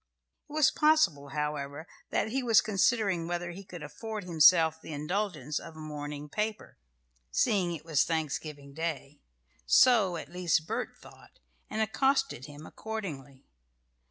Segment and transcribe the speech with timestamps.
[0.49, 5.59] It was possible, however, that he was considering whether he could afford himself the indulgence
[5.59, 6.79] of a morning paper
[7.29, 9.19] (seeing it was Thanksgiving Day);
[9.67, 11.37] so, at least, Bert thought,
[11.69, 13.45] and accosted him accordingly.